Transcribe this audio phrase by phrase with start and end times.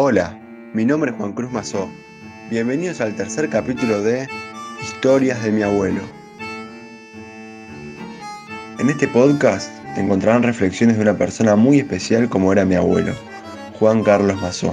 [0.00, 0.38] Hola,
[0.74, 1.90] mi nombre es Juan Cruz Mazó.
[2.50, 4.28] Bienvenidos al tercer capítulo de
[4.80, 6.02] Historias de mi abuelo.
[8.78, 13.12] En este podcast encontrarán reflexiones de una persona muy especial como era mi abuelo,
[13.80, 14.72] Juan Carlos Mazó.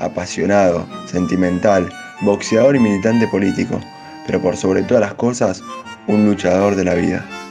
[0.00, 1.92] Apasionado, sentimental,
[2.22, 3.78] boxeador y militante político,
[4.24, 5.62] pero por sobre todas las cosas,
[6.06, 7.45] un luchador de la vida.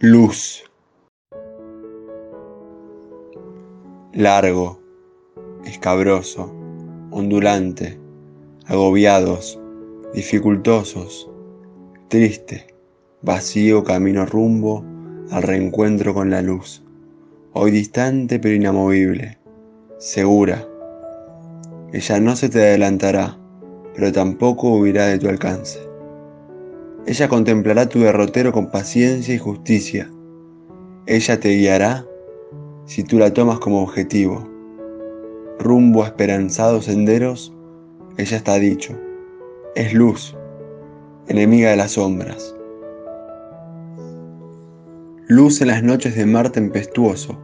[0.00, 0.62] Luz.
[4.12, 4.80] Largo,
[5.64, 6.54] escabroso,
[7.10, 7.98] ondulante,
[8.66, 9.60] agobiados,
[10.14, 11.28] dificultosos,
[12.06, 12.76] triste,
[13.22, 14.84] vacío camino rumbo
[15.32, 16.84] al reencuentro con la luz,
[17.52, 19.38] hoy distante pero inamovible,
[19.98, 20.64] segura.
[21.92, 23.36] Ella no se te adelantará,
[23.96, 25.87] pero tampoco huirá de tu alcance.
[27.08, 30.10] Ella contemplará tu derrotero con paciencia y justicia.
[31.06, 32.04] Ella te guiará
[32.84, 34.46] si tú la tomas como objetivo.
[35.58, 37.56] Rumbo a esperanzados senderos,
[38.18, 38.92] ella está dicho.
[39.74, 40.36] Es luz,
[41.28, 42.54] enemiga de las sombras.
[45.28, 47.38] Luz en las noches de mar tempestuoso.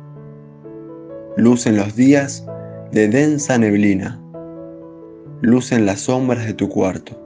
[1.38, 2.46] Luz en los días
[2.92, 4.20] de densa neblina.
[5.40, 7.23] Luz en las sombras de tu cuarto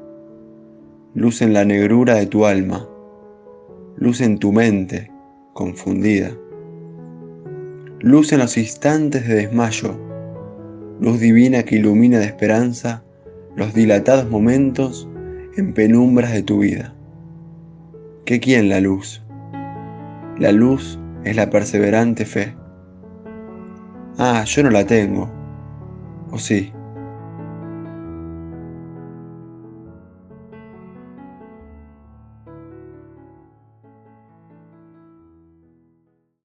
[1.18, 2.88] luz en la negrura de tu alma,
[3.96, 5.10] luz en tu mente
[5.52, 6.30] confundida,
[7.98, 9.98] luz en los instantes de desmayo,
[11.00, 13.02] luz divina que ilumina de esperanza
[13.56, 15.08] los dilatados momentos
[15.56, 16.94] en penumbras de tu vida.
[18.24, 19.20] ¿Qué quién la luz?
[20.38, 22.54] La luz es la perseverante fe.
[24.18, 25.28] Ah, yo no la tengo.
[26.30, 26.72] ¿O sí?